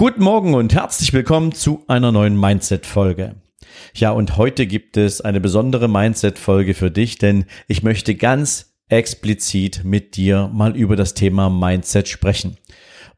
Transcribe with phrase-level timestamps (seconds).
[0.00, 3.34] Guten Morgen und herzlich willkommen zu einer neuen Mindset-Folge.
[3.94, 9.82] Ja, und heute gibt es eine besondere Mindset-Folge für dich, denn ich möchte ganz explizit
[9.84, 12.56] mit dir mal über das Thema Mindset sprechen.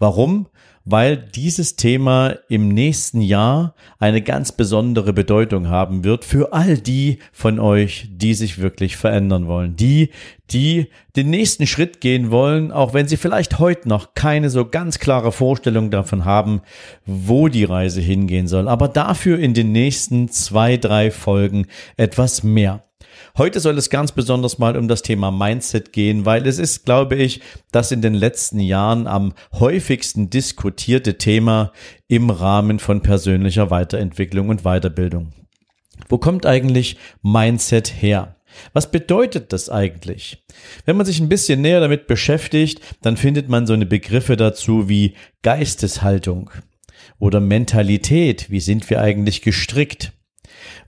[0.01, 0.49] Warum?
[0.85, 7.19] Weil dieses Thema im nächsten Jahr eine ganz besondere Bedeutung haben wird für all die
[7.33, 10.11] von euch, die sich wirklich verändern wollen, die,
[10.51, 14.99] die den nächsten Schritt gehen wollen, auch wenn sie vielleicht heute noch keine so ganz
[14.99, 16.63] klare Vorstellung davon haben,
[17.07, 22.85] wo die Reise hingehen soll, aber dafür in den nächsten zwei, drei Folgen etwas mehr.
[23.39, 27.17] Heute soll es ganz besonders mal um das Thema Mindset gehen, weil es ist, glaube
[27.17, 31.73] ich, das in den letzten Jahren am häufigsten diskutierte Thema
[32.09, 35.33] im Rahmen von persönlicher Weiterentwicklung und Weiterbildung.
[36.11, 38.37] Wo kommt eigentlich Mindset her?
[38.75, 40.45] Was bedeutet das eigentlich?
[40.85, 44.91] Wenn man sich ein bisschen näher damit beschäftigt, dann findet man so eine Begriffe dazu
[44.91, 46.51] wie Geisteshaltung
[47.19, 48.51] oder Mentalität.
[48.51, 50.13] Wie sind wir eigentlich gestrickt?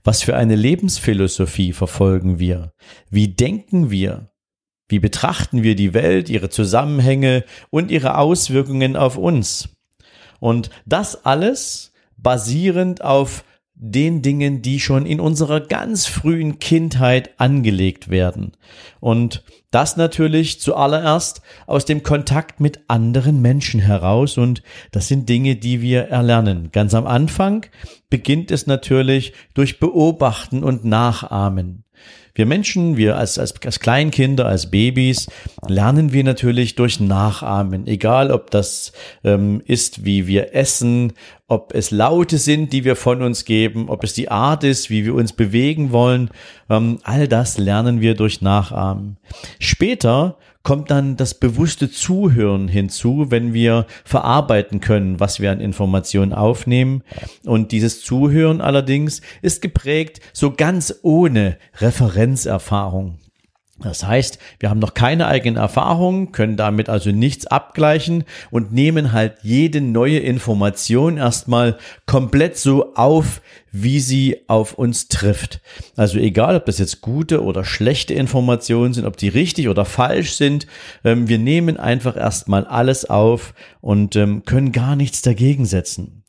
[0.03, 2.73] Was für eine Lebensphilosophie verfolgen wir?
[3.09, 4.31] Wie denken wir?
[4.87, 9.69] Wie betrachten wir die Welt, ihre Zusammenhänge und ihre Auswirkungen auf uns?
[10.39, 13.43] Und das alles basierend auf
[13.75, 18.53] den Dingen, die schon in unserer ganz frühen Kindheit angelegt werden.
[19.01, 24.37] Und das natürlich zuallererst aus dem Kontakt mit anderen Menschen heraus.
[24.37, 26.69] Und das sind Dinge, die wir erlernen.
[26.71, 27.65] Ganz am Anfang
[28.09, 31.83] beginnt es natürlich durch Beobachten und Nachahmen.
[32.35, 35.27] Wir Menschen, wir als, als, als Kleinkinder, als Babys,
[35.67, 37.87] lernen wir natürlich durch Nachahmen.
[37.87, 38.91] Egal, ob das
[39.23, 41.13] ähm, ist, wie wir essen,
[41.47, 45.05] ob es Laute sind, die wir von uns geben, ob es die Art ist, wie
[45.05, 46.29] wir uns bewegen wollen.
[46.69, 49.15] Ähm, all das lernen wir durch Nachahmen.
[49.59, 56.33] Später kommt dann das bewusste Zuhören hinzu, wenn wir verarbeiten können, was wir an Informationen
[56.33, 57.03] aufnehmen.
[57.45, 63.19] Und dieses Zuhören allerdings ist geprägt so ganz ohne Referenzerfahrung.
[63.79, 69.11] Das heißt, wir haben noch keine eigenen Erfahrungen, können damit also nichts abgleichen und nehmen
[69.11, 73.41] halt jede neue Information erstmal komplett so auf,
[73.73, 75.59] wie sie auf uns trifft.
[75.97, 80.33] Also egal, ob das jetzt gute oder schlechte Informationen sind, ob die richtig oder falsch
[80.35, 80.67] sind,
[81.03, 86.24] ähm, wir nehmen einfach erstmal alles auf und ähm, können gar nichts dagegen setzen.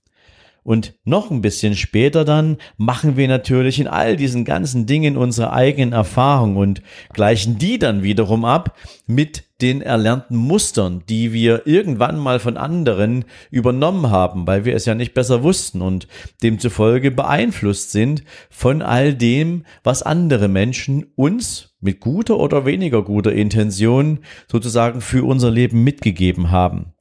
[0.67, 5.53] Und noch ein bisschen später dann machen wir natürlich in all diesen ganzen Dingen unsere
[5.53, 6.83] eigenen Erfahrungen und
[7.13, 8.77] gleichen die dann wiederum ab
[9.07, 14.87] mit den erlernten Mustern, die wir irgendwann mal von anderen übernommen haben, weil wir es
[14.87, 16.09] ja nicht besser wussten und
[16.43, 23.33] demzufolge beeinflusst sind von all dem, was andere Menschen uns mit guter oder weniger guter
[23.33, 24.19] Intention
[24.51, 26.95] sozusagen für unser Leben mitgegeben haben.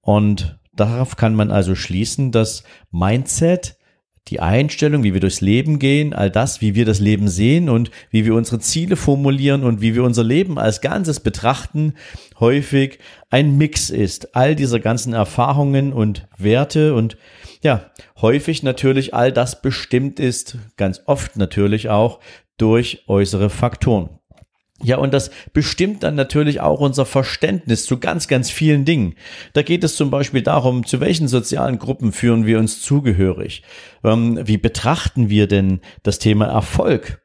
[0.00, 2.62] Und Darauf kann man also schließen, dass
[2.92, 3.76] Mindset,
[4.28, 7.90] die Einstellung, wie wir durchs Leben gehen, all das, wie wir das Leben sehen und
[8.10, 11.94] wie wir unsere Ziele formulieren und wie wir unser Leben als Ganzes betrachten,
[12.38, 14.36] häufig ein Mix ist.
[14.36, 17.16] All dieser ganzen Erfahrungen und Werte und
[17.60, 17.90] ja,
[18.20, 22.20] häufig natürlich all das bestimmt ist, ganz oft natürlich auch
[22.56, 24.17] durch äußere Faktoren.
[24.80, 29.14] Ja, und das bestimmt dann natürlich auch unser Verständnis zu ganz, ganz vielen Dingen.
[29.52, 33.62] Da geht es zum Beispiel darum, zu welchen sozialen Gruppen führen wir uns zugehörig?
[34.04, 37.20] Ähm, wie betrachten wir denn das Thema Erfolg?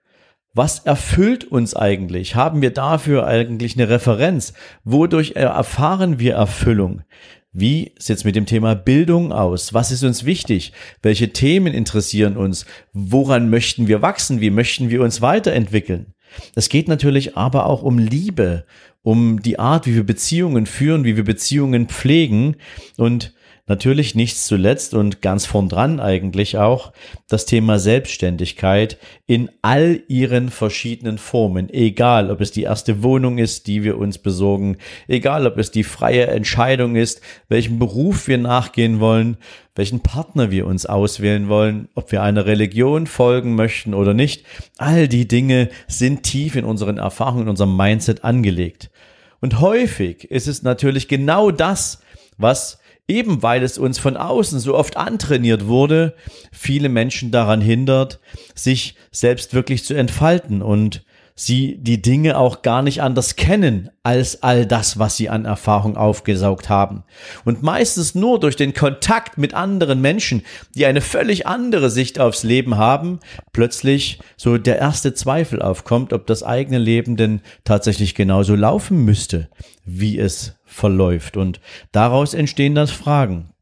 [0.55, 2.35] Was erfüllt uns eigentlich?
[2.35, 4.53] Haben wir dafür eigentlich eine Referenz?
[4.83, 7.03] Wodurch erfahren wir Erfüllung?
[7.51, 9.75] Wie sieht's mit dem Thema Bildung aus?
[9.75, 10.73] Was ist uns wichtig?
[11.03, 12.65] Welche Themen interessieren uns?
[12.93, 14.41] Woran möchten wir wachsen?
[14.41, 16.12] Wie möchten wir uns weiterentwickeln?
[16.55, 18.65] Es geht natürlich aber auch um Liebe,
[19.01, 22.55] um die Art, wie wir Beziehungen führen, wie wir Beziehungen pflegen.
[22.97, 23.33] Und
[23.65, 26.91] Natürlich nicht zuletzt und ganz vorn dran eigentlich auch
[27.29, 31.69] das Thema Selbstständigkeit in all ihren verschiedenen Formen.
[31.69, 34.75] Egal, ob es die erste Wohnung ist, die wir uns besorgen,
[35.07, 39.37] egal, ob es die freie Entscheidung ist, welchen Beruf wir nachgehen wollen,
[39.75, 44.43] welchen Partner wir uns auswählen wollen, ob wir einer Religion folgen möchten oder nicht.
[44.77, 48.91] All die Dinge sind tief in unseren Erfahrungen, in unserem Mindset angelegt.
[49.39, 52.01] Und häufig ist es natürlich genau das,
[52.37, 56.15] was eben weil es uns von außen so oft antrainiert wurde,
[56.51, 58.19] viele Menschen daran hindert,
[58.55, 60.61] sich selbst wirklich zu entfalten.
[60.61, 61.03] Und
[61.35, 65.97] sie die Dinge auch gar nicht anders kennen als all das, was sie an Erfahrung
[65.97, 67.03] aufgesaugt haben.
[67.43, 70.43] Und meistens nur durch den Kontakt mit anderen Menschen,
[70.75, 73.19] die eine völlig andere Sicht aufs Leben haben,
[73.51, 79.49] plötzlich so der erste Zweifel aufkommt, ob das eigene Leben denn tatsächlich genauso laufen müsste,
[79.85, 81.37] wie es verläuft.
[81.37, 81.59] Und
[81.91, 83.52] daraus entstehen dann Fragen.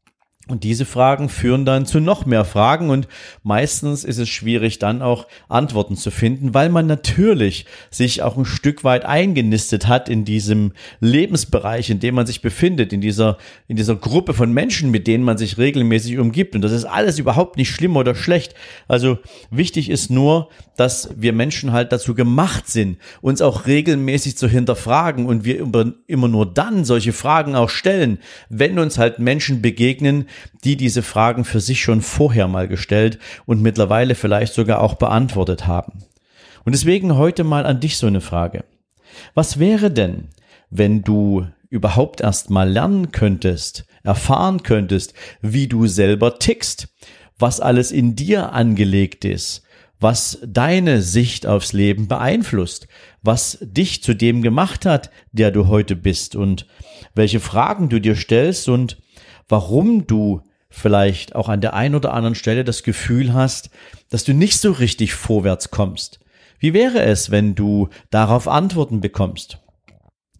[0.52, 3.08] Und diese Fragen führen dann zu noch mehr Fragen und
[3.42, 8.44] meistens ist es schwierig dann auch Antworten zu finden, weil man natürlich sich auch ein
[8.44, 13.76] Stück weit eingenistet hat in diesem Lebensbereich, in dem man sich befindet, in dieser, in
[13.76, 16.54] dieser Gruppe von Menschen, mit denen man sich regelmäßig umgibt.
[16.54, 18.54] Und das ist alles überhaupt nicht schlimm oder schlecht.
[18.88, 19.20] Also
[19.50, 25.24] wichtig ist nur, dass wir Menschen halt dazu gemacht sind, uns auch regelmäßig zu hinterfragen
[25.24, 25.66] und wir
[26.06, 28.18] immer nur dann solche Fragen auch stellen,
[28.50, 30.26] wenn uns halt Menschen begegnen,
[30.64, 35.66] die diese Fragen für sich schon vorher mal gestellt und mittlerweile vielleicht sogar auch beantwortet
[35.66, 36.04] haben.
[36.64, 38.64] Und deswegen heute mal an dich so eine Frage.
[39.34, 40.28] Was wäre denn,
[40.70, 46.88] wenn du überhaupt erst mal lernen könntest, erfahren könntest, wie du selber tickst,
[47.38, 49.62] was alles in dir angelegt ist,
[50.00, 52.88] was deine Sicht aufs Leben beeinflusst,
[53.22, 56.66] was dich zu dem gemacht hat, der du heute bist und
[57.14, 58.98] welche Fragen du dir stellst und
[59.52, 60.40] warum du
[60.70, 63.68] vielleicht auch an der einen oder anderen Stelle das Gefühl hast,
[64.08, 66.20] dass du nicht so richtig vorwärts kommst.
[66.58, 69.58] Wie wäre es, wenn du darauf Antworten bekommst?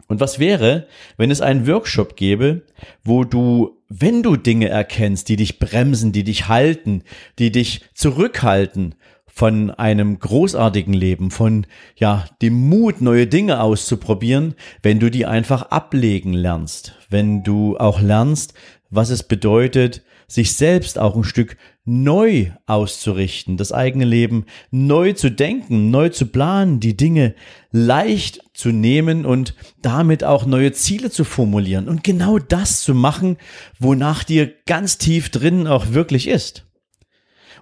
[0.07, 2.63] Und was wäre, wenn es einen Workshop gäbe,
[3.03, 7.03] wo du, wenn du Dinge erkennst, die dich bremsen, die dich halten,
[7.37, 8.95] die dich zurückhalten
[9.27, 11.65] von einem großartigen Leben, von,
[11.95, 17.99] ja, dem Mut, neue Dinge auszuprobieren, wenn du die einfach ablegen lernst, wenn du auch
[17.99, 18.53] lernst,
[18.95, 25.29] was es bedeutet, sich selbst auch ein Stück neu auszurichten, das eigene Leben neu zu
[25.29, 27.35] denken, neu zu planen, die Dinge
[27.71, 33.37] leicht zu nehmen und damit auch neue Ziele zu formulieren und genau das zu machen,
[33.79, 36.65] wonach dir ganz tief drinnen auch wirklich ist.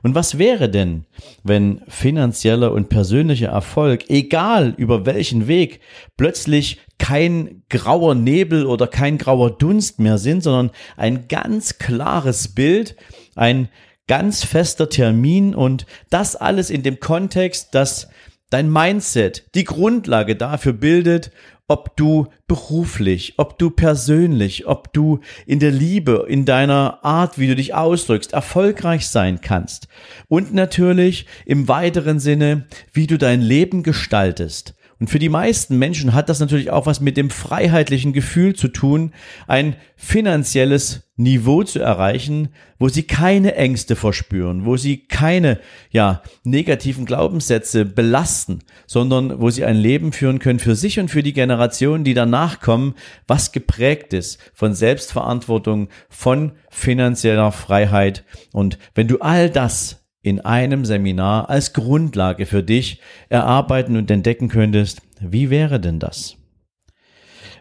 [0.04, 1.06] Und was wäre denn,
[1.44, 5.82] wenn finanzieller und persönlicher Erfolg, egal über welchen Weg,
[6.18, 12.96] plötzlich kein grauer Nebel oder kein grauer Dunst mehr sind, sondern ein ganz klares Bild,
[13.36, 13.70] ein
[14.08, 18.10] ganz fester Termin und das alles in dem Kontext, dass
[18.50, 21.32] dein Mindset die Grundlage dafür bildet,
[21.72, 27.48] ob du beruflich, ob du persönlich, ob du in der Liebe, in deiner Art, wie
[27.48, 29.88] du dich ausdrückst, erfolgreich sein kannst.
[30.28, 34.74] Und natürlich im weiteren Sinne, wie du dein Leben gestaltest.
[35.02, 38.68] Und für die meisten Menschen hat das natürlich auch was mit dem freiheitlichen Gefühl zu
[38.68, 39.14] tun,
[39.48, 45.60] ein finanzielles Niveau zu erreichen, wo sie keine Ängste verspüren, wo sie keine,
[45.90, 51.24] ja, negativen Glaubenssätze belasten, sondern wo sie ein Leben führen können für sich und für
[51.24, 52.94] die Generationen, die danach kommen,
[53.26, 58.24] was geprägt ist von Selbstverantwortung, von finanzieller Freiheit.
[58.52, 64.50] Und wenn du all das in einem Seminar als Grundlage für dich erarbeiten und entdecken
[64.50, 66.38] könntest, wie wäre denn das?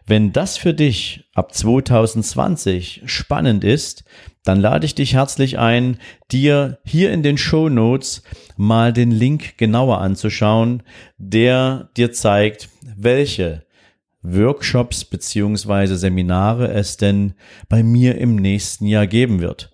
[0.07, 4.05] Wenn das für dich ab 2020 spannend ist,
[4.45, 5.99] dann lade ich dich herzlich ein,
[6.33, 8.23] dir hier in den Show Notes
[8.57, 10.83] mal den Link genauer anzuschauen,
[11.19, 13.65] der dir zeigt, welche
[14.23, 17.35] Workshops beziehungsweise Seminare es denn
[17.69, 19.71] bei mir im nächsten Jahr geben wird.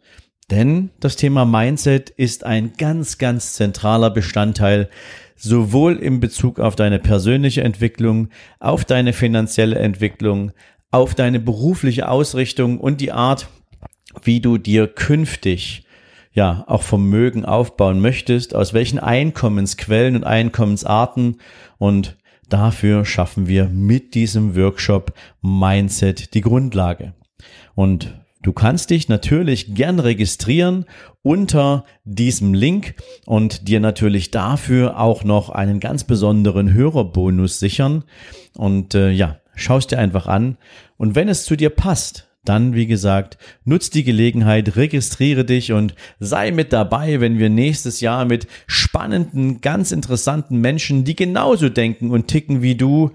[0.50, 4.88] Denn das Thema Mindset ist ein ganz, ganz zentraler Bestandteil
[5.34, 8.28] sowohl im Bezug auf deine persönliche Entwicklung,
[8.60, 10.52] auf deine finanzielle Entwicklung,
[10.90, 13.48] auf deine berufliche Ausrichtung und die Art,
[14.22, 15.84] wie du dir künftig
[16.32, 21.40] ja auch Vermögen aufbauen möchtest, aus welchen Einkommensquellen und Einkommensarten
[21.78, 27.14] und dafür schaffen wir mit diesem Workshop Mindset die Grundlage.
[27.74, 28.14] Und
[28.46, 30.84] Du kannst dich natürlich gern registrieren
[31.22, 38.04] unter diesem Link und dir natürlich dafür auch noch einen ganz besonderen Hörerbonus sichern.
[38.54, 40.58] Und äh, ja, schaust dir einfach an.
[40.96, 45.94] Und wenn es zu dir passt, dann, wie gesagt, nutz die Gelegenheit, registriere dich und
[46.18, 52.10] sei mit dabei, wenn wir nächstes Jahr mit spannenden, ganz interessanten Menschen, die genauso denken
[52.10, 53.10] und ticken wie du,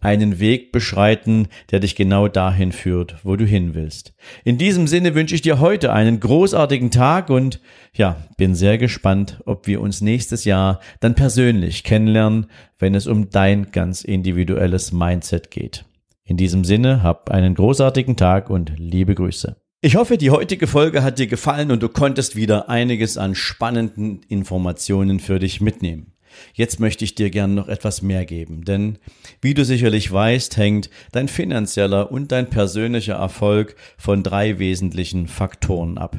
[0.00, 4.14] einen Weg beschreiten, der dich genau dahin führt, wo du hin willst.
[4.44, 7.60] In diesem Sinne wünsche ich dir heute einen großartigen Tag und
[7.94, 12.46] ja, bin sehr gespannt, ob wir uns nächstes Jahr dann persönlich kennenlernen,
[12.78, 15.84] wenn es um dein ganz individuelles Mindset geht.
[16.28, 19.56] In diesem Sinne, hab einen großartigen Tag und liebe Grüße.
[19.80, 24.22] Ich hoffe, die heutige Folge hat dir gefallen und du konntest wieder einiges an spannenden
[24.28, 26.14] Informationen für dich mitnehmen.
[26.52, 28.98] Jetzt möchte ich dir gern noch etwas mehr geben, denn
[29.40, 35.96] wie du sicherlich weißt, hängt dein finanzieller und dein persönlicher Erfolg von drei wesentlichen Faktoren
[35.96, 36.18] ab.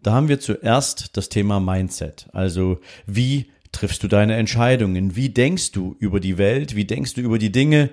[0.00, 5.16] Da haben wir zuerst das Thema Mindset, also wie triffst du deine Entscheidungen?
[5.16, 6.74] Wie denkst du über die Welt?
[6.76, 7.90] Wie denkst du über die Dinge?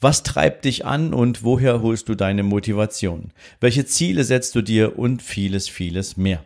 [0.00, 3.32] Was treibt dich an und woher holst du deine Motivation?
[3.60, 6.42] Welche Ziele setzt du dir und vieles, vieles mehr?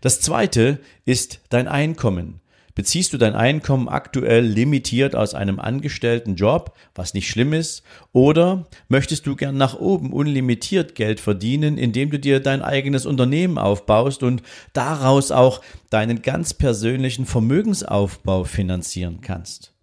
[0.00, 2.40] Das zweite ist dein Einkommen.
[2.80, 7.82] Beziehst du dein Einkommen aktuell limitiert aus einem angestellten Job, was nicht schlimm ist,
[8.14, 13.58] oder möchtest du gern nach oben unlimitiert Geld verdienen, indem du dir dein eigenes Unternehmen
[13.58, 15.60] aufbaust und daraus auch
[15.90, 19.74] deinen ganz persönlichen Vermögensaufbau finanzieren kannst?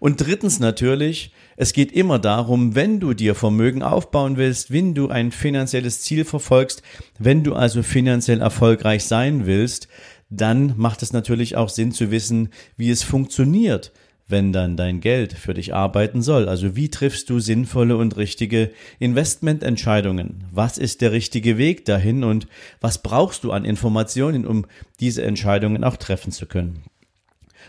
[0.00, 5.08] Und drittens natürlich, es geht immer darum, wenn du dir Vermögen aufbauen willst, wenn du
[5.08, 6.82] ein finanzielles Ziel verfolgst,
[7.18, 9.88] wenn du also finanziell erfolgreich sein willst,
[10.30, 13.92] dann macht es natürlich auch Sinn zu wissen, wie es funktioniert,
[14.28, 16.48] wenn dann dein Geld für dich arbeiten soll.
[16.48, 20.44] Also wie triffst du sinnvolle und richtige Investmententscheidungen?
[20.52, 22.46] Was ist der richtige Weg dahin und
[22.80, 24.66] was brauchst du an Informationen, um
[25.00, 26.82] diese Entscheidungen auch treffen zu können?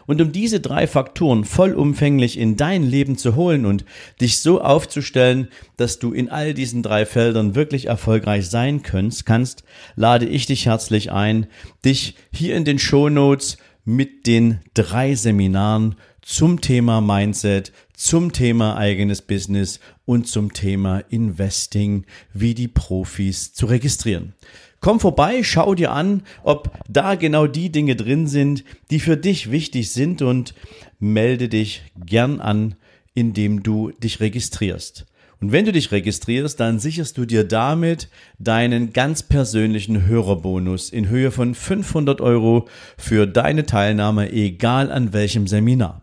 [0.09, 3.85] Und um diese drei Faktoren vollumfänglich in dein Leben zu holen und
[4.19, 9.63] dich so aufzustellen, dass du in all diesen drei Feldern wirklich erfolgreich sein kannst,
[9.95, 11.45] lade ich dich herzlich ein,
[11.85, 18.77] dich hier in den Show Notes mit den drei Seminaren zum Thema Mindset, zum Thema
[18.77, 24.35] eigenes Business und zum Thema Investing wie die Profis zu registrieren.
[24.79, 29.49] Komm vorbei, schau dir an, ob da genau die Dinge drin sind, die für dich
[29.49, 30.53] wichtig sind und
[30.99, 32.75] melde dich gern an,
[33.15, 35.07] indem du dich registrierst.
[35.41, 41.07] Und wenn du dich registrierst, dann sicherst du dir damit deinen ganz persönlichen Hörerbonus in
[41.07, 42.67] Höhe von 500 Euro
[42.97, 46.01] für deine Teilnahme, egal an welchem Seminar.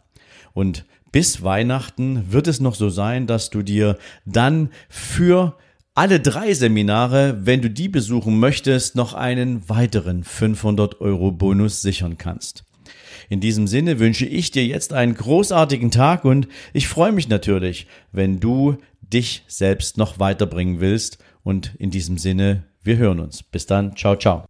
[0.54, 5.56] Und bis Weihnachten wird es noch so sein, dass du dir dann für
[5.94, 12.18] alle drei Seminare, wenn du die besuchen möchtest, noch einen weiteren 500 Euro Bonus sichern
[12.18, 12.64] kannst.
[13.28, 17.86] In diesem Sinne wünsche ich dir jetzt einen großartigen Tag und ich freue mich natürlich,
[18.12, 18.76] wenn du
[19.12, 21.18] dich selbst noch weiterbringen willst.
[21.42, 23.42] Und in diesem Sinne, wir hören uns.
[23.42, 23.96] Bis dann.
[23.96, 24.44] Ciao, ciao.